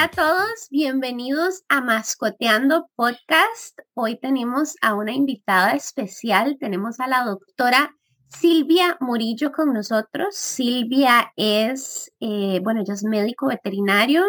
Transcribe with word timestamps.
Hola 0.00 0.06
a 0.06 0.10
todos, 0.12 0.68
bienvenidos 0.70 1.62
a 1.68 1.82
Mascoteando 1.82 2.88
Podcast. 2.96 3.78
Hoy 3.92 4.18
tenemos 4.18 4.76
a 4.80 4.94
una 4.94 5.12
invitada 5.12 5.72
especial, 5.72 6.56
tenemos 6.58 7.00
a 7.00 7.06
la 7.06 7.22
doctora 7.22 7.94
Silvia 8.26 8.96
Murillo 9.00 9.52
con 9.52 9.74
nosotros. 9.74 10.34
Silvia 10.34 11.34
es, 11.36 12.10
eh, 12.18 12.60
bueno, 12.64 12.80
ella 12.80 12.94
es 12.94 13.04
médico 13.04 13.48
veterinario, 13.48 14.24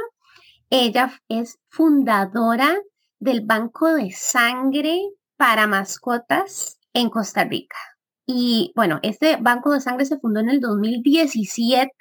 ella 0.69 1.13
es 1.29 1.57
fundadora 1.69 2.77
del 3.19 3.39
Banco 3.45 3.93
de 3.93 4.11
Sangre 4.11 4.99
para 5.37 5.67
Mascotas 5.67 6.79
en 6.91 7.09
Costa 7.09 7.45
Rica. 7.45 7.77
Y 8.25 8.73
bueno, 8.75 8.99
este 9.03 9.37
Banco 9.37 9.71
de 9.71 9.79
Sangre 9.79 10.05
se 10.05 10.19
fundó 10.19 10.41
en 10.41 10.49
el 10.49 10.59
2017. 10.59 11.93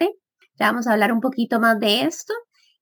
Ya 0.58 0.66
vamos 0.66 0.88
a 0.88 0.92
hablar 0.92 1.12
un 1.12 1.20
poquito 1.20 1.60
más 1.60 1.78
de 1.78 2.02
esto. 2.02 2.34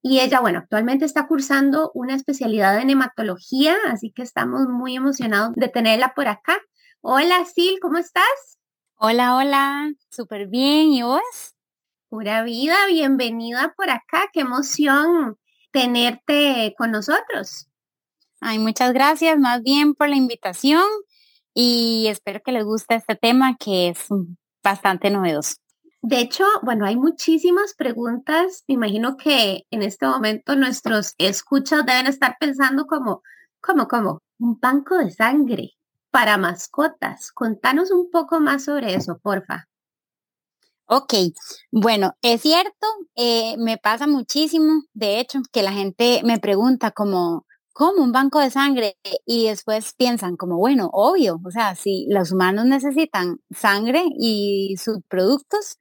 Y 0.02 0.20
ella, 0.20 0.40
bueno, 0.40 0.60
actualmente 0.60 1.04
está 1.04 1.26
cursando 1.26 1.90
una 1.92 2.14
especialidad 2.14 2.78
en 2.80 2.90
hematología, 2.90 3.76
así 3.88 4.12
que 4.12 4.22
estamos 4.22 4.68
muy 4.68 4.94
emocionados 4.94 5.54
de 5.56 5.68
tenerla 5.68 6.14
por 6.14 6.28
acá. 6.28 6.56
Hola, 7.00 7.44
Sil, 7.50 7.78
¿cómo 7.82 7.98
estás? 7.98 8.58
Hola, 8.96 9.36
hola, 9.36 9.92
súper 10.10 10.46
bien. 10.46 10.92
¿Y 10.92 11.02
vos? 11.02 11.56
Pura 12.08 12.42
vida, 12.44 12.76
bienvenida 12.86 13.74
por 13.76 13.90
acá. 13.90 14.28
Qué 14.32 14.40
emoción 14.40 15.36
tenerte 15.72 16.74
con 16.78 16.92
nosotros. 16.92 17.68
Ay, 18.40 18.58
muchas 18.58 18.92
gracias 18.92 19.36
más 19.38 19.62
bien 19.62 19.94
por 19.94 20.08
la 20.08 20.16
invitación 20.16 20.84
y 21.54 22.06
espero 22.06 22.40
que 22.44 22.52
les 22.52 22.64
guste 22.64 22.94
este 22.94 23.16
tema 23.16 23.56
que 23.58 23.88
es 23.88 24.06
bastante 24.62 25.10
novedoso. 25.10 25.56
De 26.02 26.20
hecho, 26.20 26.44
bueno, 26.62 26.86
hay 26.86 26.96
muchísimas 26.96 27.74
preguntas. 27.74 28.64
Me 28.68 28.74
imagino 28.74 29.16
que 29.16 29.66
en 29.70 29.82
este 29.82 30.06
momento 30.06 30.54
nuestros 30.56 31.14
escuchas 31.18 31.84
deben 31.84 32.06
estar 32.06 32.36
pensando 32.38 32.86
como, 32.86 33.22
como, 33.60 33.88
como, 33.88 34.22
un 34.38 34.58
banco 34.60 34.96
de 34.98 35.10
sangre 35.10 35.72
para 36.10 36.38
mascotas. 36.38 37.32
Contanos 37.32 37.90
un 37.90 38.10
poco 38.10 38.40
más 38.40 38.64
sobre 38.64 38.94
eso, 38.94 39.18
porfa. 39.22 39.66
Ok, 40.90 41.12
bueno, 41.70 42.14
es 42.22 42.40
cierto, 42.40 42.86
eh, 43.14 43.56
me 43.58 43.76
pasa 43.76 44.06
muchísimo, 44.06 44.84
de 44.94 45.20
hecho, 45.20 45.40
que 45.52 45.62
la 45.62 45.72
gente 45.72 46.22
me 46.24 46.38
pregunta 46.38 46.92
como, 46.92 47.44
¿cómo 47.74 48.02
un 48.02 48.10
banco 48.12 48.40
de 48.40 48.50
sangre? 48.50 48.96
Y 49.26 49.48
después 49.48 49.92
piensan 49.94 50.36
como, 50.36 50.56
bueno, 50.56 50.88
obvio, 50.92 51.40
o 51.44 51.50
sea, 51.50 51.74
si 51.74 52.06
los 52.08 52.32
humanos 52.32 52.64
necesitan 52.64 53.38
sangre 53.50 54.02
y 54.18 54.76
sus 54.78 55.00
productos, 55.08 55.76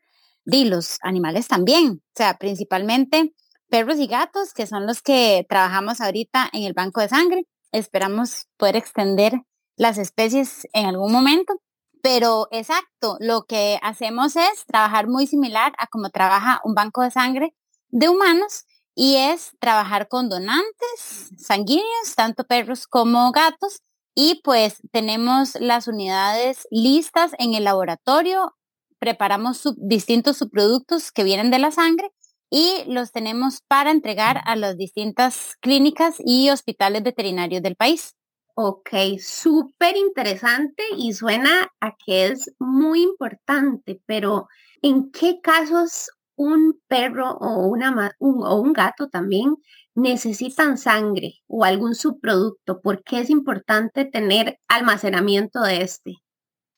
y 0.50 0.66
los 0.66 0.98
animales 1.02 1.48
también, 1.48 2.02
o 2.03 2.12
sea, 2.16 2.38
principalmente 2.38 3.34
perros 3.70 3.98
y 4.00 4.08
gatos, 4.08 4.53
que 4.53 4.66
son 4.66 4.88
los 4.88 5.02
que 5.02 5.45
trabajamos 5.50 6.00
ahorita 6.00 6.50
en 6.53 6.64
el 6.64 6.73
banco 6.73 7.02
de 7.02 7.09
sangre. 7.09 7.45
Esperamos 7.72 8.48
poder 8.58 8.78
extender 8.78 9.34
las 9.75 9.98
especies 9.98 10.68
en 10.73 10.86
algún 10.86 11.12
momento. 11.12 11.53
Pero 12.02 12.48
exacto, 12.52 13.18
lo 13.20 13.44
que 13.44 13.80
hacemos 13.81 14.36
es 14.36 14.66
trabajar 14.66 15.08
muy 15.08 15.28
similar 15.28 15.73
a 15.78 15.88
como 15.88 16.09
trabaja 16.09 16.62
un 16.64 16.73
banco 16.75 17.02
de 17.02 17.12
sangre 17.12 17.53
de 17.90 18.08
humanos 18.08 18.66
y 18.95 19.16
es 19.16 19.52
trabajar 19.59 20.08
con 20.08 20.30
donantes 20.30 21.31
sanguíneos, 21.38 22.16
tanto 22.16 22.45
perros 22.45 22.88
como 22.88 23.31
gatos. 23.31 23.81
Y 24.16 24.42
pues 24.44 24.78
tenemos 24.92 25.56
las 25.59 25.88
unidades 25.88 26.68
listas 26.72 27.31
en 27.38 27.53
el 27.53 27.66
laboratorio 27.66 28.56
preparamos 29.00 29.63
distintos 29.78 30.38
subproductos 30.38 31.12
que 31.12 31.24
vienen 31.24 31.52
de 31.52 31.59
la 31.59 31.72
sangre 31.72 32.12
y 32.50 32.84
los 32.88 33.12
tenemos 33.12 33.62
para 33.68 33.91
entregar 33.91 34.41
a 34.46 34.56
las 34.56 34.78
distintas 34.78 35.56
clínicas 35.59 36.16
y 36.19 36.50
hospitales 36.50 37.03
veterinarios 37.03 37.62
del 37.62 37.75
país. 37.75 38.16
Ok, 38.56 38.90
súper 39.19 39.97
interesante 39.97 40.84
y 40.97 41.13
suena 41.13 41.72
a 41.80 41.96
que 42.03 42.28
es 42.28 42.52
muy 42.58 43.03
importante, 43.03 44.02
pero 44.08 44.47
¿en 44.81 45.12
qué 45.12 45.40
casos 45.41 46.09
un 46.35 46.79
perro 46.88 47.34
o, 47.34 47.68
una, 47.68 48.16
o 48.19 48.56
un 48.56 48.74
gato 48.74 49.09
también 49.09 49.58
necesitan 49.94 50.78
sangre 50.79 51.35
o 51.47 51.66
algún 51.66 51.94
subproducto? 51.94 52.81
¿Por 52.81 53.03
qué 53.03 53.19
es 53.19 53.29
importante 53.29 54.06
tener 54.06 54.59
almacenamiento 54.68 55.62
de 55.62 55.81
este? 55.81 56.16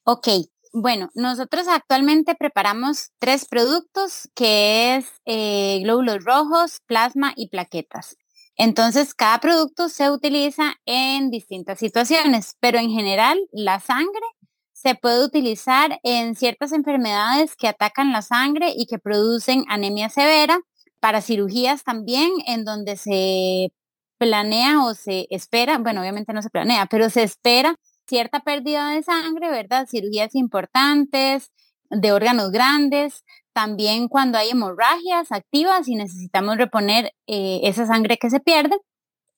Ok, 0.04 0.28
bueno, 0.72 1.10
nosotros 1.16 1.68
actualmente 1.68 2.36
preparamos 2.36 3.12
tres 3.20 3.46
productos 3.46 4.30
que 4.36 4.96
es 4.96 5.06
eh, 5.26 5.80
glóbulos 5.84 6.24
rojos, 6.24 6.80
plasma 6.86 7.34
y 7.36 7.50
plaquetas. 7.50 8.18
Entonces, 8.56 9.14
cada 9.14 9.40
producto 9.40 9.90
se 9.90 10.12
utiliza 10.12 10.76
en 10.86 11.32
distintas 11.32 11.80
situaciones, 11.80 12.56
pero 12.60 12.78
en 12.78 12.90
general 12.90 13.40
la 13.52 13.80
sangre 13.80 14.26
se 14.74 14.96
puede 14.96 15.26
utilizar 15.26 16.00
en 16.04 16.36
ciertas 16.36 16.72
enfermedades 16.72 17.56
que 17.56 17.68
atacan 17.68 18.12
la 18.12 18.22
sangre 18.22 18.74
y 18.76 18.86
que 18.86 19.00
producen 19.00 19.64
anemia 19.70 20.10
severa, 20.10 20.60
para 21.00 21.22
cirugías 21.22 21.84
también 21.84 22.30
en 22.46 22.66
donde 22.66 22.98
se 22.98 23.72
planea 24.18 24.84
o 24.84 24.94
se 24.94 25.28
espera, 25.30 25.78
bueno, 25.78 26.02
obviamente 26.02 26.34
no 26.34 26.42
se 26.42 26.50
planea, 26.50 26.86
pero 26.88 27.10
se 27.10 27.24
espera 27.24 27.76
cierta 28.10 28.42
pérdida 28.42 28.90
de 28.90 29.04
sangre, 29.04 29.50
¿verdad? 29.50 29.88
Cirugías 29.88 30.36
importantes, 30.36 31.52
de 31.90 32.12
órganos 32.12 32.52
grandes, 32.52 33.24
también 33.54 34.08
cuando 34.08 34.38
hay 34.38 34.50
hemorragias 34.50 35.32
activas 35.32 35.88
y 35.88 35.96
necesitamos 35.96 36.58
reponer 36.58 37.14
eh, 37.28 37.62
esa 37.64 37.86
sangre 37.86 38.18
que 38.18 38.30
se 38.30 38.40
pierde. 38.40 38.78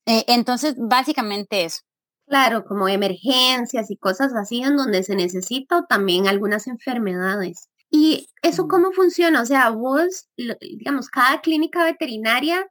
Eh, 0.05 0.25
entonces, 0.27 0.75
básicamente 0.77 1.65
eso. 1.65 1.81
Claro, 2.27 2.65
como 2.65 2.87
emergencias 2.87 3.91
y 3.91 3.97
cosas 3.97 4.33
así 4.33 4.61
en 4.61 4.77
donde 4.77 5.03
se 5.03 5.15
necesita 5.15 5.77
o 5.79 5.85
también 5.85 6.27
algunas 6.27 6.67
enfermedades. 6.67 7.67
¿Y 7.89 8.29
eso 8.41 8.67
cómo 8.69 8.93
funciona? 8.93 9.41
O 9.41 9.45
sea, 9.45 9.69
vos, 9.69 10.29
digamos, 10.61 11.09
cada 11.09 11.41
clínica 11.41 11.83
veterinaria 11.83 12.65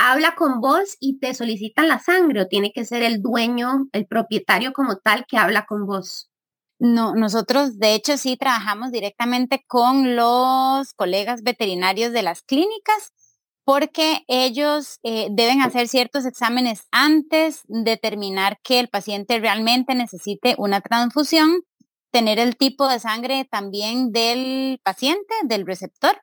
habla 0.00 0.34
con 0.34 0.60
vos 0.60 0.96
y 0.98 1.18
te 1.18 1.34
solicitan 1.34 1.86
la 1.86 1.98
sangre 1.98 2.40
o 2.40 2.48
tiene 2.48 2.72
que 2.72 2.86
ser 2.86 3.02
el 3.02 3.20
dueño, 3.20 3.86
el 3.92 4.06
propietario 4.06 4.72
como 4.72 4.96
tal 4.96 5.26
que 5.28 5.36
habla 5.36 5.66
con 5.66 5.86
vos? 5.86 6.30
No, 6.78 7.14
nosotros 7.14 7.78
de 7.78 7.94
hecho 7.94 8.16
sí 8.16 8.38
trabajamos 8.38 8.92
directamente 8.92 9.62
con 9.68 10.16
los 10.16 10.94
colegas 10.94 11.42
veterinarios 11.42 12.12
de 12.12 12.22
las 12.22 12.40
clínicas 12.40 13.12
porque 13.64 14.24
ellos 14.26 14.98
eh, 15.02 15.28
deben 15.30 15.60
hacer 15.60 15.86
ciertos 15.86 16.24
exámenes 16.24 16.88
antes, 16.90 17.60
determinar 17.68 18.58
que 18.64 18.80
el 18.80 18.88
paciente 18.88 19.38
realmente 19.38 19.94
necesite 19.94 20.54
una 20.56 20.80
transfusión, 20.80 21.60
tener 22.10 22.38
el 22.38 22.56
tipo 22.56 22.88
de 22.88 23.00
sangre 23.00 23.44
también 23.44 24.12
del 24.12 24.80
paciente, 24.82 25.34
del 25.44 25.66
receptor, 25.66 26.22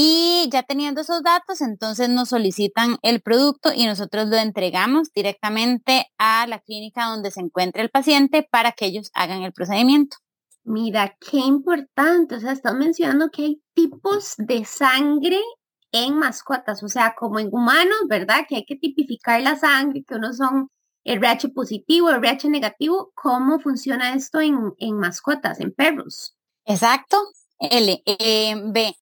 y 0.00 0.48
ya 0.52 0.62
teniendo 0.62 1.00
esos 1.00 1.24
datos, 1.24 1.60
entonces 1.60 2.08
nos 2.08 2.28
solicitan 2.28 2.98
el 3.02 3.20
producto 3.20 3.72
y 3.74 3.84
nosotros 3.84 4.28
lo 4.28 4.36
entregamos 4.36 5.12
directamente 5.12 6.06
a 6.18 6.46
la 6.46 6.60
clínica 6.60 7.06
donde 7.06 7.32
se 7.32 7.40
encuentra 7.40 7.82
el 7.82 7.90
paciente 7.90 8.46
para 8.48 8.70
que 8.70 8.86
ellos 8.86 9.10
hagan 9.12 9.42
el 9.42 9.52
procedimiento. 9.52 10.18
Mira, 10.62 11.16
qué 11.18 11.38
importante. 11.38 12.36
O 12.36 12.40
sea, 12.40 12.52
estás 12.52 12.74
mencionando 12.74 13.30
que 13.30 13.42
hay 13.42 13.62
tipos 13.74 14.34
de 14.38 14.64
sangre 14.64 15.40
en 15.90 16.16
mascotas, 16.16 16.80
o 16.84 16.88
sea, 16.88 17.16
como 17.18 17.40
en 17.40 17.48
humanos, 17.50 17.98
¿verdad? 18.08 18.46
Que 18.48 18.54
hay 18.54 18.64
que 18.64 18.76
tipificar 18.76 19.42
la 19.42 19.56
sangre, 19.56 20.04
que 20.06 20.14
unos 20.14 20.36
son 20.36 20.68
RH 21.02 21.48
positivo, 21.48 22.10
RH 22.10 22.50
negativo. 22.50 23.10
¿Cómo 23.16 23.58
funciona 23.58 24.14
esto 24.14 24.40
en, 24.40 24.74
en 24.78 24.96
mascotas, 24.96 25.58
en 25.58 25.72
perros? 25.72 26.36
Exacto. 26.66 27.16
L, 27.58 28.00
eh, 28.06 28.54
B, 28.66 28.94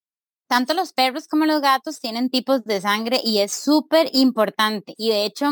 tanto 0.48 0.74
los 0.74 0.92
perros 0.92 1.28
como 1.28 1.46
los 1.46 1.60
gatos 1.60 2.00
tienen 2.00 2.30
tipos 2.30 2.64
de 2.64 2.80
sangre 2.80 3.20
y 3.24 3.40
es 3.40 3.52
súper 3.52 4.10
importante. 4.12 4.94
Y 4.96 5.10
de 5.10 5.24
hecho, 5.24 5.46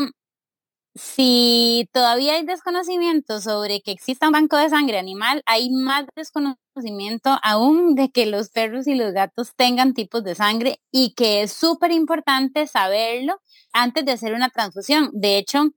si 0.95 1.89
todavía 1.91 2.35
hay 2.35 2.45
desconocimiento 2.45 3.41
sobre 3.41 3.81
que 3.81 3.91
exista 3.91 4.27
un 4.27 4.33
banco 4.33 4.57
de 4.57 4.69
sangre 4.69 4.97
animal, 4.97 5.43
hay 5.45 5.69
más 5.69 6.05
desconocimiento 6.15 7.37
aún 7.43 7.95
de 7.95 8.09
que 8.11 8.25
los 8.25 8.49
perros 8.49 8.87
y 8.87 8.95
los 8.95 9.11
gatos 9.13 9.53
tengan 9.57 9.93
tipos 9.93 10.23
de 10.23 10.35
sangre 10.35 10.79
y 10.91 11.13
que 11.13 11.41
es 11.43 11.51
súper 11.51 11.91
importante 11.91 12.65
saberlo 12.67 13.41
antes 13.73 14.05
de 14.05 14.13
hacer 14.13 14.33
una 14.33 14.49
transfusión. 14.49 15.09
De 15.13 15.37
hecho, 15.37 15.71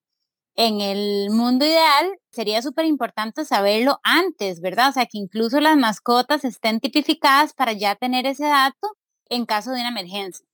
en 0.57 0.81
el 0.81 1.31
mundo 1.31 1.65
ideal 1.67 2.11
sería 2.33 2.63
súper 2.63 2.87
importante 2.87 3.45
saberlo 3.45 4.01
antes, 4.05 4.61
¿verdad? 4.61 4.91
O 4.91 4.93
sea, 4.93 5.07
que 5.07 5.19
incluso 5.19 5.61
las 5.61 5.77
mascotas 5.77 6.45
estén 6.45 6.81
tipificadas 6.81 7.55
para 7.55 7.73
ya 7.73 7.97
tener 7.97 8.27
ese 8.27 8.45
dato 8.45 8.98
en 9.29 9.47
caso 9.47 9.71
de 9.71 9.81
una 9.81 9.91
emergencia. 9.91 10.47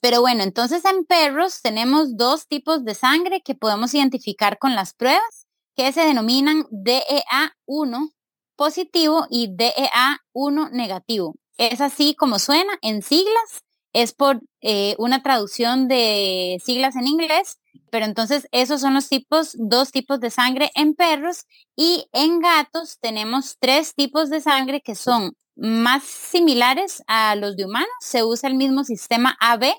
Pero 0.00 0.20
bueno, 0.20 0.42
entonces 0.42 0.84
en 0.84 1.04
perros 1.04 1.60
tenemos 1.62 2.16
dos 2.16 2.46
tipos 2.46 2.84
de 2.84 2.94
sangre 2.94 3.42
que 3.42 3.54
podemos 3.54 3.92
identificar 3.94 4.58
con 4.58 4.74
las 4.74 4.94
pruebas, 4.94 5.46
que 5.76 5.92
se 5.92 6.02
denominan 6.02 6.64
DEA1 6.70 8.12
positivo 8.56 9.26
y 9.30 9.48
DEA1 9.48 10.70
negativo. 10.70 11.36
Es 11.58 11.80
así 11.80 12.14
como 12.14 12.38
suena 12.38 12.72
en 12.82 13.02
siglas 13.02 13.62
es 13.92 14.12
por 14.12 14.40
eh, 14.60 14.94
una 14.98 15.22
traducción 15.22 15.88
de 15.88 16.58
siglas 16.64 16.96
en 16.96 17.06
inglés, 17.06 17.58
pero 17.90 18.04
entonces 18.04 18.46
esos 18.52 18.80
son 18.80 18.94
los 18.94 19.08
tipos, 19.08 19.56
dos 19.58 19.90
tipos 19.90 20.20
de 20.20 20.30
sangre 20.30 20.70
en 20.74 20.94
perros 20.94 21.46
y 21.76 22.06
en 22.12 22.40
gatos 22.40 22.98
tenemos 23.00 23.56
tres 23.58 23.94
tipos 23.94 24.30
de 24.30 24.40
sangre 24.40 24.80
que 24.80 24.94
son 24.94 25.36
más 25.60 26.04
similares 26.04 27.02
a 27.06 27.36
los 27.36 27.56
de 27.56 27.66
humanos, 27.66 27.90
se 28.00 28.24
usa 28.24 28.48
el 28.48 28.56
mismo 28.56 28.82
sistema 28.82 29.36
AB, 29.40 29.74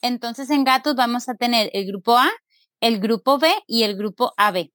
entonces 0.00 0.48
en 0.50 0.64
gatos 0.64 0.94
vamos 0.96 1.28
a 1.28 1.34
tener 1.34 1.70
el 1.74 1.86
grupo 1.86 2.16
A, 2.16 2.30
el 2.80 3.00
grupo 3.00 3.38
B 3.38 3.52
y 3.66 3.82
el 3.82 3.96
grupo 3.96 4.32
AB. 4.38 4.70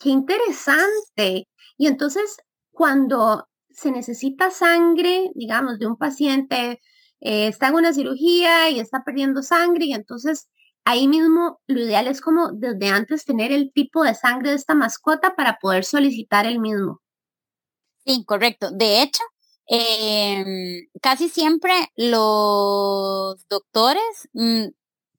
Qué 0.00 0.08
interesante. 0.10 1.48
Y 1.76 1.86
entonces, 1.88 2.36
cuando 2.70 3.48
se 3.70 3.90
necesita 3.90 4.50
sangre, 4.50 5.30
digamos, 5.34 5.78
de 5.78 5.86
un 5.86 5.96
paciente, 5.96 6.80
eh, 7.20 7.48
está 7.48 7.68
en 7.68 7.74
una 7.74 7.92
cirugía 7.92 8.70
y 8.70 8.78
está 8.78 9.02
perdiendo 9.04 9.42
sangre, 9.42 9.86
y 9.86 9.94
entonces 9.94 10.48
ahí 10.84 11.08
mismo 11.08 11.60
lo 11.66 11.80
ideal 11.80 12.06
es 12.06 12.20
como 12.20 12.52
desde 12.52 12.88
antes 12.88 13.24
tener 13.24 13.50
el 13.50 13.72
tipo 13.72 14.04
de 14.04 14.14
sangre 14.14 14.50
de 14.50 14.56
esta 14.56 14.74
mascota 14.74 15.34
para 15.34 15.58
poder 15.58 15.84
solicitar 15.84 16.46
el 16.46 16.60
mismo. 16.60 17.00
Sí, 18.06 18.24
correcto. 18.26 18.70
De 18.70 19.02
hecho, 19.02 19.22
em, 19.66 20.86
casi 21.00 21.28
siempre 21.28 21.72
los 21.96 23.46
doctores, 23.48 24.28
mm, 24.32 24.66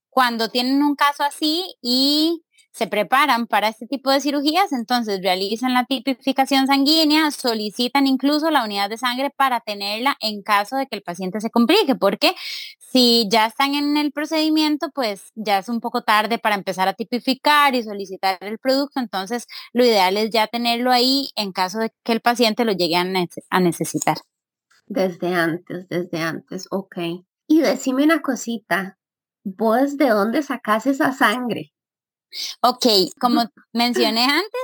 cuando 0.10 0.50
tienen 0.50 0.84
un 0.84 0.96
caso 0.96 1.24
así 1.24 1.76
y 1.82 2.46
se 2.76 2.88
preparan 2.88 3.48
para 3.48 3.70
este 3.70 3.88
tipo 3.88 4.12
de 4.12 4.20
cirugías, 4.20 4.74
entonces 4.74 5.22
realizan 5.24 5.74
la 5.74 5.86
tipificación 5.86 6.68
sanguínea, 6.68 7.32
solicitan 7.32 8.06
incluso 8.06 8.52
la 8.52 8.66
unidad 8.66 8.90
de 8.90 8.98
sangre 8.98 9.30
para 9.30 9.62
tenerla 9.62 10.18
en 10.20 10.42
caso 10.42 10.76
de 10.76 10.86
que 10.86 10.98
el 10.98 11.02
paciente 11.02 11.40
se 11.40 11.50
complique, 11.50 11.96
porque 11.96 12.36
si 12.80 13.30
ya 13.30 13.46
están 13.46 13.76
en 13.76 13.96
el 13.96 14.12
procedimiento, 14.12 14.90
pues 14.94 15.32
ya 15.36 15.60
es 15.60 15.70
un 15.70 15.80
poco 15.80 16.02
tarde 16.02 16.38
para 16.38 16.56
empezar 16.56 16.90
a 16.90 16.94
tipificar 16.94 17.76
y 17.76 17.84
solicitar 17.84 18.38
el 18.42 18.60
producto, 18.60 19.00
entonces 19.00 19.48
lo 19.72 19.86
ideal 19.86 20.18
es 20.18 20.32
ya 20.32 20.48
tenerlo 20.48 20.92
ahí 20.92 21.30
en 21.38 21.54
caso 21.54 21.80
de 21.80 21.94
que 22.04 22.12
el 22.12 22.20
paciente 22.20 22.66
lo 22.66 22.74
llegue 22.74 22.98
a, 22.98 23.06
necesitar. 23.62 24.18
Desde 24.88 25.34
antes, 25.34 25.88
desde 25.90 26.20
antes, 26.20 26.68
ok. 26.72 26.98
Y 27.48 27.62
decime 27.62 28.04
una 28.04 28.22
cosita, 28.22 28.98
¿vos 29.44 29.98
de 29.98 30.10
dónde 30.10 30.44
sacas 30.44 30.86
esa 30.86 31.12
sangre? 31.12 31.74
Ok, 32.62 32.86
como 33.20 33.46
mencioné 33.72 34.26
antes, 34.26 34.62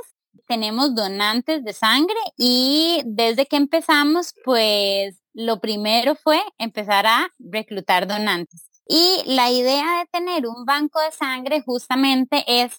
tenemos 0.48 0.94
donantes 0.94 1.64
de 1.64 1.74
sangre 1.74 2.20
y 2.38 3.02
desde 3.06 3.46
que 3.46 3.56
empezamos, 3.56 4.34
pues 4.44 5.22
lo 5.34 5.62
primero 5.62 6.16
fue 6.16 6.42
empezar 6.58 7.06
a 7.08 7.30
reclutar 7.40 8.08
donantes. 8.08 8.68
Y 8.88 9.22
la 9.26 9.50
idea 9.50 10.00
de 10.00 10.08
tener 10.12 10.46
un 10.48 10.66
banco 10.66 11.00
de 11.00 11.12
sangre 11.12 11.62
justamente 11.66 12.44
es 12.46 12.74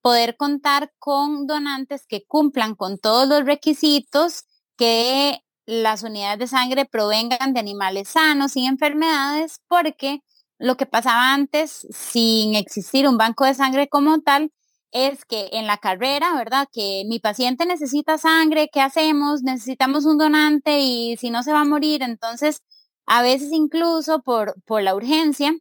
poder 0.00 0.36
contar 0.36 0.92
con 1.00 1.48
donantes 1.48 2.06
que 2.06 2.24
cumplan 2.24 2.76
con 2.76 2.98
todos 2.98 3.26
los 3.26 3.44
requisitos 3.44 4.44
que 4.76 5.40
las 5.66 6.02
unidades 6.02 6.38
de 6.38 6.46
sangre 6.46 6.84
provengan 6.86 7.52
de 7.52 7.60
animales 7.60 8.08
sanos 8.08 8.56
y 8.56 8.66
enfermedades, 8.66 9.60
porque 9.68 10.20
lo 10.58 10.76
que 10.76 10.86
pasaba 10.86 11.34
antes, 11.34 11.86
sin 11.90 12.54
existir 12.54 13.06
un 13.08 13.18
banco 13.18 13.44
de 13.44 13.54
sangre 13.54 13.88
como 13.88 14.20
tal, 14.20 14.52
es 14.92 15.24
que 15.24 15.50
en 15.52 15.66
la 15.66 15.76
carrera, 15.78 16.34
¿verdad? 16.36 16.68
Que 16.72 17.04
mi 17.06 17.18
paciente 17.18 17.66
necesita 17.66 18.18
sangre, 18.18 18.70
¿qué 18.72 18.80
hacemos? 18.80 19.42
Necesitamos 19.42 20.06
un 20.06 20.18
donante 20.18 20.80
y 20.80 21.16
si 21.18 21.30
no 21.30 21.42
se 21.42 21.52
va 21.52 21.60
a 21.60 21.64
morir, 21.64 22.02
entonces 22.02 22.62
a 23.06 23.22
veces 23.22 23.52
incluso 23.52 24.22
por, 24.22 24.54
por 24.64 24.82
la 24.82 24.94
urgencia 24.94 25.52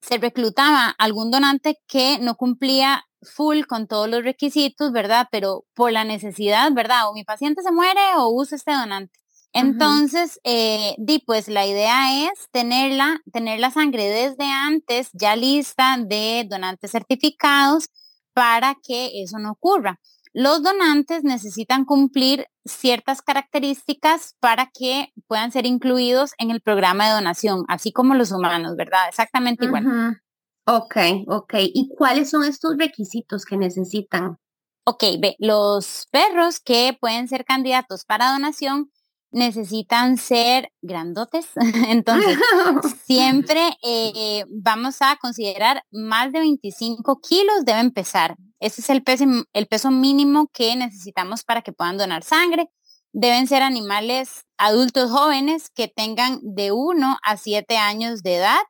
se 0.00 0.18
reclutaba 0.18 0.94
algún 0.98 1.30
donante 1.30 1.78
que 1.88 2.18
no 2.20 2.36
cumplía 2.36 3.04
full 3.22 3.64
con 3.66 3.86
todos 3.88 4.08
los 4.08 4.22
requisitos, 4.24 4.92
¿verdad? 4.92 5.28
Pero 5.30 5.64
por 5.74 5.92
la 5.92 6.04
necesidad, 6.04 6.72
¿verdad? 6.72 7.08
O 7.08 7.14
mi 7.14 7.24
paciente 7.24 7.62
se 7.62 7.72
muere 7.72 8.00
o 8.16 8.28
usa 8.30 8.56
este 8.56 8.72
donante. 8.72 9.23
Entonces, 9.54 10.40
eh, 10.42 10.96
di, 10.98 11.20
pues 11.20 11.46
la 11.46 11.64
idea 11.64 12.26
es 12.26 12.48
tenerla, 12.50 13.20
tener 13.32 13.60
la 13.60 13.70
sangre 13.70 14.08
desde 14.08 14.44
antes 14.46 15.10
ya 15.12 15.36
lista 15.36 15.96
de 15.96 16.44
donantes 16.50 16.90
certificados 16.90 17.88
para 18.32 18.74
que 18.82 19.22
eso 19.22 19.38
no 19.38 19.52
ocurra. 19.52 20.00
Los 20.32 20.64
donantes 20.64 21.22
necesitan 21.22 21.84
cumplir 21.84 22.48
ciertas 22.64 23.22
características 23.22 24.34
para 24.40 24.70
que 24.76 25.12
puedan 25.28 25.52
ser 25.52 25.66
incluidos 25.66 26.32
en 26.38 26.50
el 26.50 26.60
programa 26.60 27.06
de 27.06 27.14
donación, 27.14 27.64
así 27.68 27.92
como 27.92 28.14
los 28.14 28.32
humanos, 28.32 28.74
¿verdad? 28.76 29.08
Exactamente 29.08 29.66
igual. 29.66 30.20
Ok, 30.66 30.96
ok. 31.28 31.54
¿Y 31.60 31.90
cuáles 31.96 32.30
son 32.30 32.42
estos 32.42 32.74
requisitos 32.76 33.44
que 33.44 33.56
necesitan? 33.56 34.38
Ok, 34.84 35.04
ve, 35.20 35.36
los 35.38 36.08
perros 36.10 36.58
que 36.58 36.98
pueden 37.00 37.28
ser 37.28 37.44
candidatos 37.44 38.04
para 38.04 38.32
donación 38.32 38.90
necesitan 39.34 40.16
ser 40.16 40.72
grandotes. 40.80 41.48
Entonces, 41.88 42.38
siempre 43.04 43.76
eh, 43.82 44.44
vamos 44.48 44.96
a 45.00 45.16
considerar 45.20 45.82
más 45.90 46.32
de 46.32 46.40
25 46.40 47.20
kilos 47.20 47.64
deben 47.64 47.90
pesar. 47.90 48.36
Ese 48.60 48.80
es 48.80 48.88
el 48.88 49.02
peso, 49.02 49.24
el 49.52 49.66
peso 49.66 49.90
mínimo 49.90 50.48
que 50.52 50.74
necesitamos 50.76 51.44
para 51.44 51.62
que 51.62 51.72
puedan 51.72 51.98
donar 51.98 52.22
sangre. 52.22 52.70
Deben 53.12 53.46
ser 53.46 53.62
animales 53.62 54.44
adultos 54.56 55.10
jóvenes 55.10 55.70
que 55.70 55.88
tengan 55.88 56.40
de 56.42 56.72
1 56.72 57.18
a 57.22 57.36
7 57.36 57.76
años 57.76 58.22
de 58.22 58.36
edad 58.36 58.60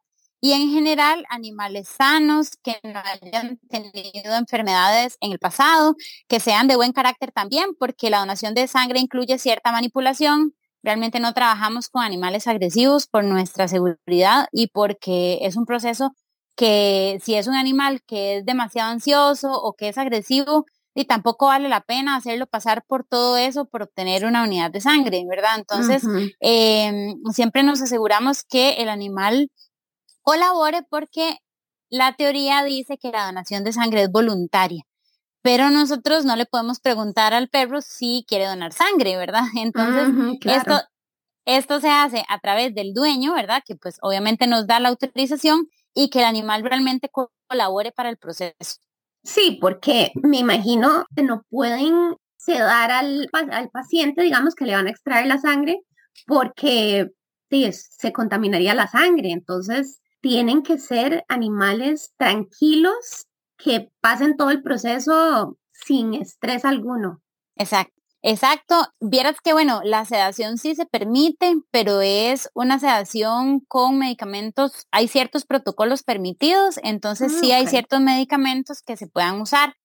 y 0.45 0.53
en 0.53 0.71
general 0.71 1.25
animales 1.31 1.89
sanos 1.89 2.51
que 2.63 2.77
no 2.83 3.01
hayan 3.03 3.59
tenido 3.71 4.35
enfermedades 4.37 5.17
en 5.23 5.33
el 5.33 5.39
pasado, 5.39 5.97
que 6.29 6.39
sean 6.39 6.69
de 6.69 6.77
buen 6.77 6.93
carácter 6.93 7.33
también, 7.33 7.71
porque 7.79 8.11
la 8.11 8.19
donación 8.19 8.53
de 8.53 8.69
sangre 8.69 9.01
incluye 9.01 9.39
cierta 9.39 9.73
manipulación. 9.73 10.55
Realmente 10.83 11.19
no 11.19 11.33
trabajamos 11.33 11.89
con 11.89 12.03
animales 12.03 12.47
agresivos 12.47 13.07
por 13.07 13.25
nuestra 13.25 13.69
seguridad 13.69 14.49
y 14.53 14.67
porque 14.67 15.39
es 15.41 15.57
un 15.57 15.65
proceso 15.65 16.13
que 16.57 17.19
si 17.25 17.37
es 17.37 17.47
un 17.47 17.55
animal 17.55 18.03
que 18.07 18.37
es 18.37 18.45
demasiado 18.45 18.91
ansioso 18.91 19.51
o 19.51 19.73
que 19.73 19.89
es 19.89 19.97
agresivo, 19.97 20.67
y 20.95 21.07
tampoco 21.07 21.47
vale 21.47 21.71
la 21.71 21.81
pena 21.81 22.17
hacerlo 22.17 22.47
pasar 22.47 22.85
por 22.87 23.05
todo 23.05 23.39
eso 23.39 23.65
por 23.65 23.83
obtener 23.83 24.27
una 24.27 24.45
unidad 24.45 24.71
de 24.71 24.83
sangre, 24.83 25.25
¿verdad? 25.27 25.57
Entonces, 25.57 26.05
em, 26.41 27.17
siempre 27.33 27.63
nos 27.63 27.81
aseguramos 27.81 28.45
que 28.45 28.75
el 28.75 28.91
animal 28.91 29.51
colabore 30.25 30.83
porque 30.91 31.39
la 31.91 32.17
teoría 32.17 32.65
dice 32.65 32.99
que 32.99 33.13
la 33.13 33.27
donación 33.27 33.63
de 33.63 33.73
sangre 33.73 34.03
es 34.03 34.11
voluntaria, 34.11 34.83
pero 35.43 35.71
nosotros 35.71 36.25
no 36.25 36.35
le 36.35 36.47
podemos 36.47 36.81
preguntar 36.81 37.35
al 37.35 37.49
perro 37.49 37.81
si 37.83 38.25
quiere 38.27 38.47
donar 38.47 38.73
sangre, 38.73 39.17
¿verdad? 39.17 39.45
Entonces, 39.57 40.09
esto, 40.45 40.81
esto 41.45 41.81
se 41.81 41.91
hace 41.91 42.25
a 42.29 42.41
través 42.41 42.75
del 42.75 42.95
dueño, 42.95 43.35
¿verdad? 43.35 43.63
Que 43.65 43.77
pues 43.77 43.99
obviamente 44.01 44.47
nos 44.49 44.67
da 44.67 44.81
la 44.81 44.89
autorización 44.89 45.69
y 45.95 46.11
que 46.11 46.21
el 46.21 46.25
animal 46.25 46.65
realmente 46.65 47.11
colabore 47.49 47.93
para 47.93 48.09
el 48.09 48.17
proceso. 48.17 48.81
Sí, 49.23 49.59
porque 49.61 50.11
me 50.23 50.39
imagino 50.39 51.07
que 51.15 51.23
no 51.23 51.45
pueden 51.49 52.17
sedar 52.37 52.91
al, 52.91 53.29
al 53.33 53.71
paciente, 53.71 54.23
digamos, 54.23 54.55
que 54.55 54.67
le 54.67 54.75
van 54.75 54.87
a 54.87 54.91
extraer 54.91 55.27
la 55.27 55.39
sangre, 55.39 55.81
porque 56.27 57.11
sí, 57.51 57.71
se 57.73 58.13
contaminaría 58.13 58.75
la 58.75 58.87
sangre. 58.87 59.31
Entonces, 59.31 60.01
tienen 60.25 60.63
que 60.63 60.79
ser 60.79 61.23
animales 61.29 62.15
tranquilos 62.17 63.27
que 63.59 63.91
pasen 64.01 64.39
todo 64.39 64.49
el 64.49 64.63
proceso 64.63 65.59
sin 65.71 66.15
estrés 66.15 66.65
alguno. 66.65 67.21
Exacto. 67.57 67.93
Exacto. 68.23 68.87
Vieras 69.01 69.37
que, 69.45 69.53
bueno, 69.53 69.83
la 69.85 70.07
sedación 70.07 70.57
sí 70.57 70.75
se 70.75 70.87
permite, 70.87 71.57
pero 71.71 72.01
es 72.01 72.49
una 72.55 72.79
sedación 72.79 73.61
con 73.69 73.99
medicamentos. 73.99 74.87
Hay 74.91 75.09
ciertos 75.09 75.45
protocolos 75.45 76.03
permitidos, 76.03 76.81
entonces 76.83 77.39
sí 77.39 77.53
hay 77.53 77.67
ciertos 77.67 78.01
medicamentos 78.01 78.81
que 78.81 78.97
se 78.97 79.07
puedan 79.07 79.43
usar. 79.43 79.77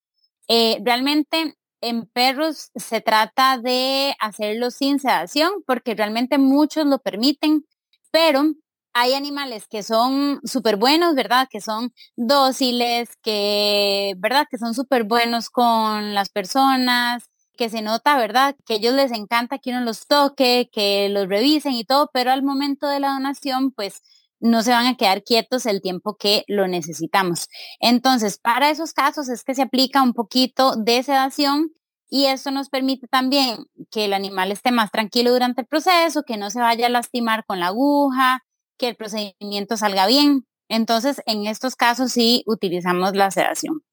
Eh, 0.48 0.82
realmente 0.86 1.58
en 1.82 2.06
perros 2.06 2.72
se 2.76 3.02
trata 3.02 3.58
de 3.58 4.16
hacerlo 4.22 4.72
sin 4.72 5.00
sedación 5.00 5.52
porque 5.68 5.96
realmente 5.96 6.38
muchos 6.38 6.86
lo 6.86 7.00
permiten, 7.00 7.66
pero 8.10 8.54
hay 8.94 9.14
animales 9.14 9.68
que 9.68 9.84
son 9.84 10.40
súper 10.44 10.78
buenos, 10.78 11.16
¿verdad? 11.16 11.48
Que 11.50 11.62
son 11.62 11.94
dóciles, 12.16 13.10
que, 13.22 14.14
¿verdad? 14.18 14.48
Que 14.50 14.58
son 14.58 14.74
súper 14.74 15.04
buenos 15.04 15.50
con 15.50 16.14
las 16.14 16.30
personas, 16.30 17.24
que 17.58 17.70
se 17.70 17.82
nota, 17.82 18.18
¿verdad? 18.18 18.56
Que 18.66 18.76
a 18.76 18.78
ellos 18.78 18.94
les 18.94 19.12
encanta 19.12 19.60
que 19.60 19.72
uno 19.72 19.82
los 19.82 20.08
toque, 20.08 20.70
que 20.72 21.10
los 21.10 21.28
revisen 21.28 21.74
y 21.74 21.84
todo, 21.84 22.10
pero 22.14 22.32
al 22.32 22.44
momento 22.44 22.88
de 22.88 23.00
la 23.02 23.10
donación, 23.14 23.72
pues 23.72 24.02
no 24.40 24.64
se 24.64 24.72
van 24.72 24.88
a 24.88 24.96
quedar 24.96 25.24
quietos 25.24 25.66
el 25.66 25.82
tiempo 25.82 26.16
que 26.16 26.44
lo 26.48 26.68
necesitamos. 26.68 27.48
Entonces, 27.82 28.40
para 28.40 28.70
esos 28.70 28.94
casos 28.94 29.30
es 29.30 29.44
que 29.44 29.56
se 29.56 29.64
aplica 29.64 30.02
un 30.02 30.14
poquito 30.14 30.76
de 30.78 31.04
sedación 31.04 31.72
y 32.10 32.26
eso 32.26 32.50
nos 32.52 32.70
permite 32.70 33.08
también 33.08 33.66
que 33.92 34.06
el 34.06 34.14
animal 34.14 34.52
esté 34.52 34.72
más 34.72 34.92
tranquilo 34.92 35.32
durante 35.32 35.62
el 35.62 35.68
proceso, 35.68 36.24
que 36.24 36.38
no 36.38 36.50
se 36.50 36.60
vaya 36.60 36.88
a 36.88 36.90
lastimar 36.90 37.46
con 37.46 37.60
la 37.60 37.68
aguja, 37.68 38.42
que 38.80 38.88
el 38.88 38.96
procedimiento 38.96 39.78
salga 39.78 40.08
bien. 40.08 40.48
Entonces, 40.70 41.22
en 41.28 41.46
estos 41.46 41.76
casos 41.76 42.12
sí 42.12 42.44
utilizamos 42.48 43.16
la 43.16 43.30
sedación. 43.30 43.84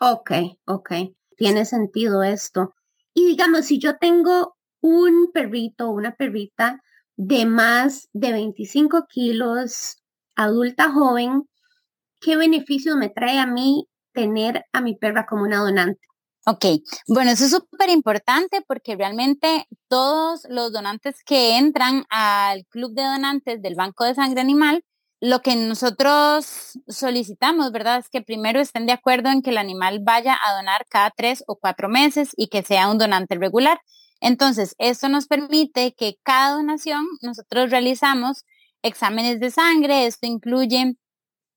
Ok, 0.00 0.32
ok. 0.64 0.92
Tiene 1.36 1.64
sentido 1.64 2.22
esto. 2.22 2.74
Y 3.14 3.26
digamos, 3.26 3.66
si 3.66 3.78
yo 3.78 3.98
tengo 3.98 4.56
un 4.80 5.30
perrito 5.32 5.88
o 5.88 5.92
una 5.92 6.16
perrita 6.16 6.82
de 7.16 7.46
más 7.46 8.08
de 8.12 8.32
25 8.32 9.06
kilos, 9.08 10.02
adulta 10.34 10.90
joven, 10.90 11.48
¿qué 12.20 12.36
beneficio 12.36 12.96
me 12.96 13.08
trae 13.08 13.38
a 13.38 13.46
mí 13.46 13.88
tener 14.12 14.64
a 14.72 14.80
mi 14.80 14.96
perra 14.96 15.26
como 15.26 15.44
una 15.44 15.58
donante? 15.58 16.00
Ok, 16.48 16.64
bueno, 17.08 17.32
eso 17.32 17.44
es 17.44 17.50
súper 17.50 17.90
importante 17.90 18.62
porque 18.68 18.94
realmente 18.94 19.66
todos 19.88 20.46
los 20.48 20.72
donantes 20.72 21.24
que 21.24 21.56
entran 21.58 22.04
al 22.08 22.64
club 22.66 22.94
de 22.94 23.02
donantes 23.02 23.60
del 23.62 23.74
Banco 23.74 24.04
de 24.04 24.14
Sangre 24.14 24.42
Animal, 24.42 24.84
lo 25.20 25.40
que 25.40 25.56
nosotros 25.56 26.78
solicitamos, 26.86 27.72
¿verdad? 27.72 27.98
Es 27.98 28.08
que 28.08 28.22
primero 28.22 28.60
estén 28.60 28.86
de 28.86 28.92
acuerdo 28.92 29.30
en 29.30 29.42
que 29.42 29.50
el 29.50 29.58
animal 29.58 29.98
vaya 30.04 30.38
a 30.40 30.54
donar 30.54 30.86
cada 30.88 31.10
tres 31.10 31.42
o 31.48 31.56
cuatro 31.56 31.88
meses 31.88 32.30
y 32.36 32.46
que 32.46 32.62
sea 32.62 32.90
un 32.90 32.98
donante 32.98 33.34
regular. 33.34 33.80
Entonces, 34.20 34.76
esto 34.78 35.08
nos 35.08 35.26
permite 35.26 35.94
que 35.96 36.14
cada 36.22 36.54
donación 36.54 37.06
nosotros 37.22 37.70
realizamos 37.72 38.44
exámenes 38.82 39.40
de 39.40 39.50
sangre, 39.50 40.06
esto 40.06 40.28
incluye 40.28 40.94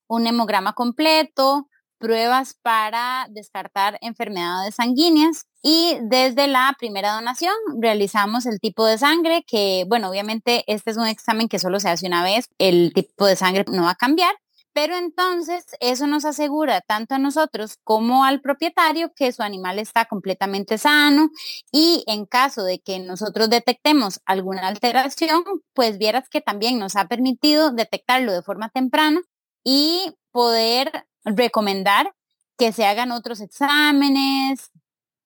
un 0.08 0.26
hemograma 0.28 0.74
completo, 0.74 1.68
pruebas 2.00 2.56
para 2.62 3.28
descartar 3.30 3.98
enfermedades 4.02 4.76
sanguíneas 4.76 5.46
y 5.62 5.98
desde 6.02 6.48
la 6.48 6.76
primera 6.80 7.14
donación 7.14 7.54
realizamos 7.80 8.46
el 8.46 8.60
tipo 8.60 8.86
de 8.86 8.98
sangre 8.98 9.44
que, 9.46 9.86
bueno, 9.88 10.10
obviamente 10.10 10.64
este 10.68 10.92
es 10.92 10.98
un 10.98 11.08
examen 11.08 11.50
que 11.50 11.60
solo 11.60 11.80
se 11.80 11.90
hace 11.90 12.08
una 12.08 12.24
vez, 12.24 12.50
el 12.58 12.94
tipo 12.94 13.26
de 13.26 13.36
sangre 13.36 13.66
no 13.68 13.84
va 13.84 13.92
a 13.92 13.96
cambiar, 13.96 14.34
pero 14.74 14.96
entonces 14.96 15.66
eso 15.82 16.08
nos 16.08 16.26
asegura 16.26 16.82
tanto 16.82 17.16
a 17.16 17.20
nosotros 17.20 17.78
como 17.84 18.24
al 18.24 18.40
propietario 18.42 19.12
que 19.14 19.32
su 19.32 19.44
animal 19.44 19.80
está 19.80 20.06
completamente 20.06 20.78
sano 20.78 21.30
y 21.72 22.04
en 22.08 22.26
caso 22.26 22.64
de 22.64 22.80
que 22.80 23.00
nosotros 23.00 23.50
detectemos 23.50 24.22
alguna 24.26 24.68
alteración, 24.68 25.44
pues 25.74 25.98
vieras 25.98 26.30
que 26.30 26.42
también 26.42 26.80
nos 26.80 26.96
ha 26.96 27.08
permitido 27.08 27.72
detectarlo 27.72 28.32
de 28.32 28.44
forma 28.44 28.70
temprana 28.70 29.22
y 29.64 30.14
poder 30.32 31.06
recomendar 31.36 32.14
que 32.58 32.72
se 32.72 32.86
hagan 32.86 33.12
otros 33.12 33.42
exámenes 33.42 34.72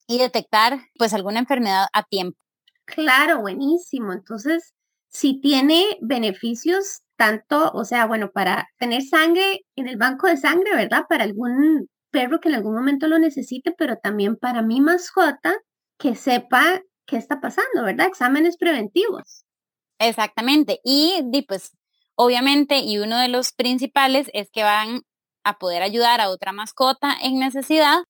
y 0.08 0.20
detectar 0.20 0.80
pues 0.98 1.14
alguna 1.14 1.40
enfermedad 1.40 1.88
a 1.94 2.04
tiempo. 2.04 2.38
Claro, 2.86 3.42
buenísimo. 3.42 4.14
Entonces, 4.14 4.74
si 5.08 5.40
tiene 5.40 5.98
beneficios 6.02 7.02
tanto, 7.16 7.72
o 7.74 7.86
sea, 7.86 8.06
bueno, 8.06 8.32
para 8.32 8.68
tener 8.78 9.04
sangre 9.04 9.66
en 9.76 9.88
el 9.88 9.98
banco 9.98 10.28
de 10.28 10.38
sangre, 10.38 10.76
¿verdad? 10.76 11.06
Para 11.08 11.24
algún 11.24 11.88
perro 12.12 12.40
que 12.40 12.50
en 12.50 12.56
algún 12.56 12.76
momento 12.76 13.08
lo 13.08 13.18
necesite, 13.18 13.74
pero 13.78 13.98
también 13.98 14.36
para 14.36 14.62
mi 14.62 14.82
mascota 14.82 15.56
que 15.98 16.16
sepa 16.16 16.82
qué 17.06 17.18
está 17.18 17.40
pasando, 17.42 17.84
¿verdad? 17.84 18.08
Exámenes 18.08 18.58
preventivos. 18.58 19.46
Exactamente. 20.00 20.80
Y, 20.84 21.46
pues, 21.48 21.72
obviamente, 22.16 22.80
y 22.80 22.98
uno 22.98 23.18
de 23.18 23.30
los 23.30 23.54
principales 23.54 24.30
es 24.34 24.50
que 24.52 24.64
van 24.64 25.02
a 25.44 25.58
poder 25.58 25.82
ayudar 25.84 26.22
a 26.22 26.30
otra 26.30 26.52
mascota 26.52 27.16
en 27.22 27.40
necesidad. 27.40 28.04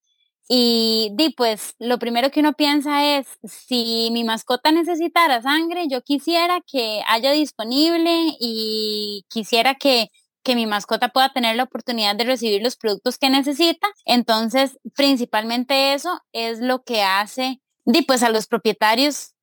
Y 0.49 1.11
di, 1.13 1.31
pues 1.31 1.75
lo 1.79 1.99
primero 1.99 2.29
que 2.29 2.41
uno 2.41 2.53
piensa 2.53 3.17
es, 3.17 3.27
si 3.43 4.09
mi 4.11 4.23
mascota 4.23 4.71
necesitara 4.71 5.41
sangre, 5.41 5.87
yo 5.89 6.01
quisiera 6.01 6.59
que 6.69 7.01
haya 7.07 7.31
disponible 7.31 8.35
y 8.39 9.23
quisiera 9.29 9.75
que, 9.75 10.09
que 10.43 10.55
mi 10.55 10.65
mascota 10.65 11.09
pueda 11.09 11.31
tener 11.31 11.55
la 11.55 11.63
oportunidad 11.63 12.15
de 12.15 12.25
recibir 12.25 12.61
los 12.61 12.75
productos 12.75 13.17
que 13.17 13.29
necesita. 13.29 13.87
Entonces, 14.05 14.77
principalmente 14.95 15.93
eso 15.93 16.19
es 16.33 16.59
lo 16.59 16.83
que 16.83 17.01
hace, 17.03 17.61
di, 17.85 18.01
pues 18.01 18.21
a 18.23 18.29
los 18.29 18.47
propietarios 18.47 19.33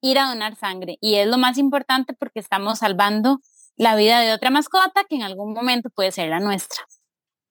ir 0.00 0.18
a 0.18 0.28
donar 0.28 0.56
sangre. 0.56 0.98
Y 1.00 1.16
es 1.16 1.26
lo 1.26 1.38
más 1.38 1.58
importante 1.58 2.14
porque 2.14 2.40
estamos 2.40 2.78
salvando 2.78 3.40
la 3.76 3.96
vida 3.96 4.20
de 4.20 4.32
otra 4.32 4.50
mascota 4.50 5.04
que 5.08 5.16
en 5.16 5.22
algún 5.22 5.52
momento 5.52 5.90
puede 5.90 6.12
ser 6.12 6.28
la 6.28 6.40
nuestra. 6.40 6.84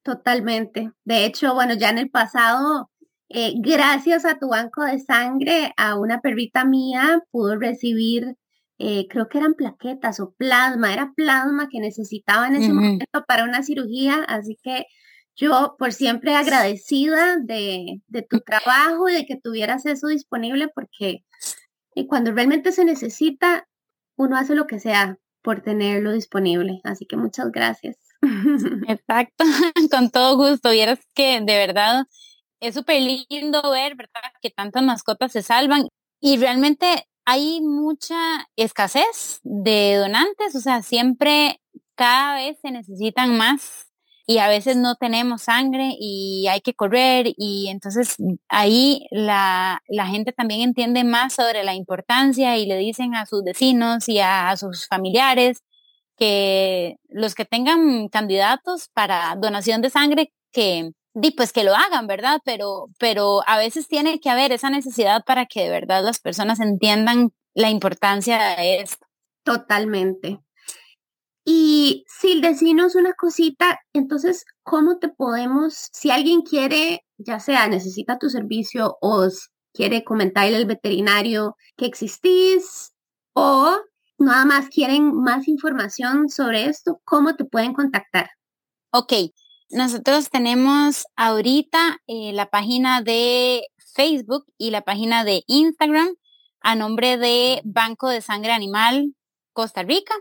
Totalmente. 0.08 0.94
De 1.04 1.26
hecho, 1.26 1.54
bueno, 1.54 1.74
ya 1.74 1.90
en 1.90 1.98
el 1.98 2.10
pasado, 2.10 2.90
eh, 3.28 3.56
gracias 3.58 4.24
a 4.24 4.40
tu 4.40 4.48
banco 4.48 4.86
de 4.86 5.00
sangre, 5.00 5.74
a 5.76 6.00
una 6.00 6.22
perrita 6.22 6.64
mía 6.64 7.22
pudo 7.30 7.60
recibir, 7.60 8.38
eh, 8.78 9.06
creo 9.10 9.28
que 9.28 9.40
eran 9.40 9.56
plaquetas 9.56 10.22
o 10.22 10.32
plasma, 10.38 10.94
era 10.94 11.12
plasma 11.14 11.68
que 11.70 11.82
necesitaba 11.82 12.48
en 12.48 12.56
ese 12.56 12.72
momento 12.72 13.26
para 13.28 13.44
una 13.44 13.64
cirugía, 13.64 14.24
así 14.30 14.58
que 14.64 14.86
yo 15.36 15.76
por 15.78 15.92
siempre 15.92 16.36
agradecida 16.36 17.36
de, 17.38 18.02
de 18.08 18.22
tu 18.22 18.40
trabajo 18.40 19.10
y 19.10 19.14
de 19.14 19.26
que 19.26 19.36
tuvieras 19.36 19.86
eso 19.86 20.08
disponible 20.08 20.70
porque 20.74 21.26
eh, 21.96 22.08
cuando 22.08 22.32
realmente 22.32 22.72
se 22.72 22.86
necesita, 22.86 23.68
uno 24.16 24.38
hace 24.38 24.56
lo 24.56 24.68
que 24.68 24.80
sea 24.80 25.18
por 25.42 25.60
tenerlo 25.64 26.14
disponible. 26.14 26.80
Así 26.86 27.06
que 27.06 27.18
muchas 27.18 27.52
gracias. 27.52 28.07
Exacto, 28.88 29.44
con 29.92 30.10
todo 30.10 30.38
gusto. 30.38 30.72
Vieras 30.72 31.00
que 31.14 31.40
de 31.42 31.58
verdad 31.58 32.06
es 32.60 32.76
súper 32.76 33.02
lindo 33.30 33.62
ver, 33.72 33.96
¿verdad? 33.96 34.22
Que 34.42 34.50
tantas 34.50 34.84
mascotas 34.84 35.32
se 35.32 35.44
salvan 35.44 35.88
y 36.22 36.38
realmente 36.38 37.08
hay 37.26 37.62
mucha 37.62 38.48
escasez 38.56 39.40
de 39.44 39.96
donantes, 39.96 40.56
o 40.56 40.60
sea, 40.62 40.82
siempre 40.82 41.62
cada 41.96 42.36
vez 42.36 42.58
se 42.62 42.72
necesitan 42.72 43.38
más 43.38 43.92
y 44.26 44.40
a 44.40 44.48
veces 44.50 44.78
no 44.78 44.96
tenemos 44.96 45.44
sangre 45.44 45.94
y 46.00 46.48
hay 46.50 46.62
que 46.62 46.74
correr 46.74 47.28
y 47.38 47.68
entonces 47.70 48.16
ahí 48.50 49.08
la, 49.12 49.82
la 49.88 50.08
gente 50.08 50.32
también 50.34 50.62
entiende 50.62 51.04
más 51.04 51.34
sobre 51.34 51.64
la 51.64 51.76
importancia 51.76 52.58
y 52.58 52.66
le 52.66 52.78
dicen 52.78 53.16
a 53.16 53.26
sus 53.26 53.44
vecinos 53.44 54.10
y 54.10 54.20
a 54.20 54.56
sus 54.58 54.88
familiares 54.88 55.64
que 56.18 56.98
los 57.10 57.36
que 57.36 57.46
tengan 57.46 58.08
candidatos 58.10 58.90
para 58.94 59.36
donación 59.36 59.82
de 59.82 59.90
sangre, 59.90 60.34
que 60.52 60.92
pues 61.36 61.52
que 61.52 61.64
lo 61.64 61.76
hagan, 61.76 62.08
¿verdad? 62.08 62.40
Pero, 62.46 62.90
pero 63.00 63.42
a 63.48 63.58
veces 63.58 63.88
tiene 63.88 64.20
que 64.20 64.30
haber 64.30 64.52
esa 64.52 64.70
necesidad 64.70 65.24
para 65.26 65.46
que 65.46 65.64
de 65.64 65.70
verdad 65.70 66.04
las 66.04 66.20
personas 66.20 66.60
entiendan 66.60 67.32
la 67.54 67.70
importancia 67.70 68.56
de 68.58 68.82
esto. 68.82 69.06
Totalmente. 69.44 70.40
Y 71.44 72.04
si 72.08 72.42
decinos 72.42 72.96
una 72.96 73.14
cosita, 73.14 73.80
entonces, 73.94 74.44
¿cómo 74.64 75.00
te 75.00 75.08
podemos, 75.08 75.88
si 75.94 76.12
alguien 76.12 76.42
quiere, 76.42 77.06
ya 77.18 77.40
sea 77.40 77.68
necesita 77.68 78.20
tu 78.20 78.30
servicio 78.30 78.98
o 79.02 79.28
quiere 79.74 80.04
comentarle 80.04 80.58
al 80.58 80.66
veterinario 80.66 81.56
que 81.78 81.86
existís 81.86 82.92
o 83.34 83.78
nada 84.18 84.46
más 84.46 84.70
quieren 84.70 85.14
más 85.16 85.48
información 85.48 86.30
sobre 86.30 86.66
esto, 86.66 87.02
¿cómo 87.04 87.36
te 87.36 87.46
pueden 87.46 87.74
contactar? 87.74 88.30
Ok, 88.92 89.14
nosotros 89.70 90.30
tenemos 90.30 91.06
ahorita 91.16 92.00
eh, 92.08 92.32
la 92.34 92.50
página 92.50 93.02
de 93.02 93.64
Facebook 93.94 94.46
y 94.58 94.72
la 94.72 94.82
página 94.82 95.24
de 95.24 95.44
Instagram 95.48 96.10
a 96.62 96.76
nombre 96.76 97.18
de 97.18 97.62
Banco 97.64 98.10
de 98.10 98.22
Sangre 98.22 98.52
Animal 98.52 99.14
Costa 99.54 99.84
Rica. 99.84 100.14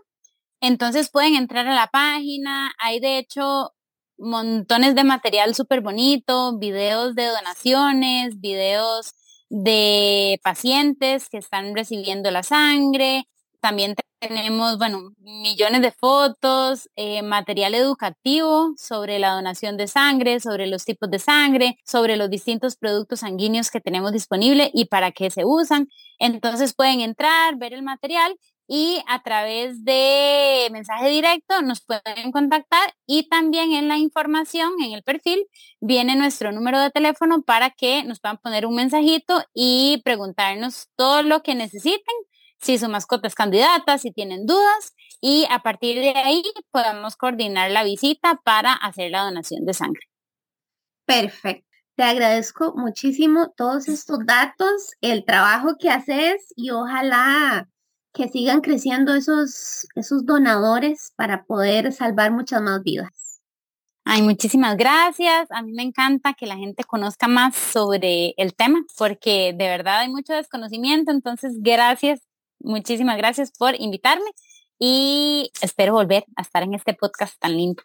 Entonces 0.60 1.10
pueden 1.10 1.34
entrar 1.34 1.66
a 1.66 1.74
la 1.74 1.88
página, 1.88 2.72
hay 2.78 3.00
de 3.00 3.18
hecho 3.18 3.72
montones 4.18 4.94
de 4.94 5.04
material 5.04 5.54
súper 5.54 5.80
bonito, 5.80 6.58
videos 6.58 7.14
de 7.14 7.26
donaciones, 7.26 8.40
videos 8.40 9.12
de 9.48 10.40
pacientes 10.42 11.28
que 11.28 11.38
están 11.38 11.74
recibiendo 11.74 12.30
la 12.30 12.42
sangre, 12.42 13.28
también 13.66 13.96
tenemos, 14.20 14.78
bueno, 14.78 15.10
millones 15.18 15.82
de 15.82 15.90
fotos, 15.90 16.88
eh, 16.94 17.22
material 17.22 17.74
educativo 17.74 18.72
sobre 18.76 19.18
la 19.18 19.32
donación 19.32 19.76
de 19.76 19.88
sangre, 19.88 20.38
sobre 20.38 20.68
los 20.68 20.84
tipos 20.84 21.10
de 21.10 21.18
sangre, 21.18 21.76
sobre 21.84 22.16
los 22.16 22.30
distintos 22.30 22.76
productos 22.76 23.20
sanguíneos 23.20 23.72
que 23.72 23.80
tenemos 23.80 24.12
disponibles 24.12 24.70
y 24.72 24.84
para 24.84 25.10
qué 25.10 25.30
se 25.32 25.44
usan. 25.44 25.88
Entonces 26.20 26.74
pueden 26.76 27.00
entrar, 27.00 27.56
ver 27.56 27.74
el 27.74 27.82
material 27.82 28.36
y 28.68 29.02
a 29.08 29.20
través 29.24 29.84
de 29.84 30.68
mensaje 30.70 31.08
directo 31.08 31.60
nos 31.62 31.80
pueden 31.80 32.30
contactar 32.30 32.94
y 33.04 33.28
también 33.28 33.72
en 33.72 33.88
la 33.88 33.98
información, 33.98 34.74
en 34.80 34.92
el 34.92 35.02
perfil, 35.02 35.44
viene 35.80 36.14
nuestro 36.14 36.52
número 36.52 36.78
de 36.78 36.90
teléfono 36.90 37.42
para 37.42 37.70
que 37.70 38.04
nos 38.04 38.20
puedan 38.20 38.38
poner 38.38 38.64
un 38.64 38.76
mensajito 38.76 39.42
y 39.54 40.02
preguntarnos 40.04 40.86
todo 40.94 41.24
lo 41.24 41.42
que 41.42 41.56
necesiten 41.56 42.14
si 42.60 42.78
su 42.78 42.88
mascota 42.88 43.28
es 43.28 43.34
candidata, 43.34 43.98
si 43.98 44.10
tienen 44.12 44.46
dudas 44.46 44.94
y 45.20 45.46
a 45.50 45.60
partir 45.60 45.98
de 45.98 46.10
ahí 46.10 46.42
podemos 46.70 47.16
coordinar 47.16 47.70
la 47.70 47.84
visita 47.84 48.40
para 48.44 48.72
hacer 48.72 49.10
la 49.10 49.24
donación 49.24 49.64
de 49.64 49.74
sangre. 49.74 50.02
Perfecto. 51.06 51.66
Te 51.96 52.02
agradezco 52.02 52.74
muchísimo 52.76 53.54
todos 53.56 53.88
estos 53.88 54.18
datos, 54.26 54.92
el 55.00 55.24
trabajo 55.24 55.76
que 55.78 55.88
haces 55.88 56.52
y 56.54 56.70
ojalá 56.70 57.68
que 58.12 58.28
sigan 58.28 58.60
creciendo 58.60 59.14
esos, 59.14 59.86
esos 59.94 60.26
donadores 60.26 61.12
para 61.16 61.44
poder 61.44 61.92
salvar 61.92 62.32
muchas 62.32 62.60
más 62.62 62.82
vidas. 62.82 63.40
Ay, 64.04 64.22
muchísimas 64.22 64.76
gracias. 64.76 65.50
A 65.50 65.62
mí 65.62 65.72
me 65.72 65.82
encanta 65.82 66.34
que 66.34 66.46
la 66.46 66.56
gente 66.56 66.84
conozca 66.84 67.28
más 67.28 67.56
sobre 67.56 68.34
el 68.36 68.54
tema, 68.54 68.78
porque 68.96 69.52
de 69.56 69.68
verdad 69.68 70.00
hay 70.00 70.08
mucho 70.08 70.32
desconocimiento. 70.32 71.10
Entonces, 71.10 71.54
gracias, 71.58 72.20
muchísimas 72.60 73.16
gracias 73.16 73.52
por 73.52 73.80
invitarme 73.80 74.30
y 74.78 75.50
espero 75.60 75.92
volver 75.92 76.24
a 76.36 76.42
estar 76.42 76.62
en 76.62 76.74
este 76.74 76.94
podcast 76.94 77.38
tan 77.38 77.56
lindo. 77.56 77.82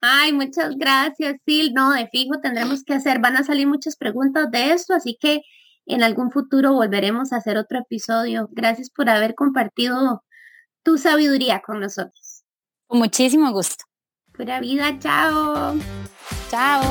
Ay, 0.00 0.32
muchas 0.32 0.76
gracias, 0.76 1.36
Sil. 1.46 1.72
No, 1.74 1.92
de 1.92 2.08
fijo 2.08 2.40
tendremos 2.40 2.82
que 2.82 2.94
hacer, 2.94 3.20
van 3.20 3.36
a 3.36 3.44
salir 3.44 3.68
muchas 3.68 3.96
preguntas 3.96 4.50
de 4.50 4.72
esto, 4.72 4.94
así 4.94 5.16
que 5.20 5.42
en 5.86 6.02
algún 6.02 6.30
futuro 6.30 6.72
volveremos 6.72 7.32
a 7.32 7.36
hacer 7.36 7.56
otro 7.56 7.78
episodio. 7.78 8.48
Gracias 8.52 8.90
por 8.90 9.08
haber 9.08 9.34
compartido 9.34 10.24
tu 10.82 10.98
sabiduría 10.98 11.62
con 11.64 11.80
nosotros. 11.80 12.44
Con 12.86 12.98
muchísimo 12.98 13.52
gusto. 13.52 13.84
Pura 14.32 14.60
vida, 14.60 14.98
chao. 14.98 15.76
Chao. 16.50 16.82